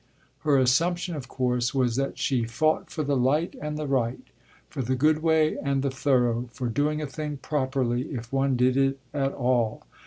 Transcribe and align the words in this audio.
Her 0.39 0.57
assumption 0.57 1.15
of 1.15 1.27
course 1.27 1.75
was 1.75 1.95
that 1.95 2.17
she 2.17 2.43
fought 2.43 2.89
for 2.89 3.03
the 3.03 3.15
light 3.15 3.55
and 3.61 3.77
the 3.77 3.85
right, 3.85 4.19
for 4.67 4.81
the 4.81 4.95
good 4.95 5.21
way 5.21 5.57
and 5.61 5.83
the 5.83 5.91
thorough, 5.91 6.49
for 6.51 6.69
doing 6.69 7.03
a 7.03 7.05
thing 7.05 7.37
properly 7.37 8.09
if 8.11 8.33
one 8.33 8.55
did 8.57 8.75
it 8.77 8.99
at 9.13 9.31
all. 9.31 9.85